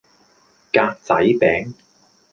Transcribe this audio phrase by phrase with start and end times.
[0.73, 1.75] 格仔餅